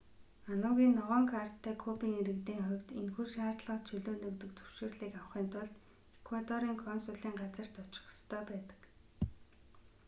[0.51, 5.73] ану-ын ногоон карттай кубын иргэдийн хувд энэхүү шаардлагаас чөлөөлөгдөх зөвшөөрлийг авахын тулд
[6.19, 8.79] эквадорын консулын газарт очих ёстой байдаг